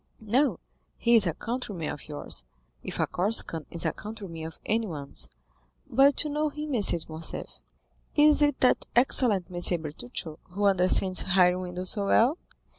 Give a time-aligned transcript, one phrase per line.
[0.23, 0.59] "No,
[0.97, 2.43] he is a countryman of yours,
[2.81, 5.29] if a Corsican is a countryman of anyone's.
[5.87, 6.81] But you know him, M.
[6.81, 7.59] de Morcerf."
[8.15, 9.79] "Is it that excellent M.
[9.83, 12.39] Bertuccio, who understands hiring windows so well?"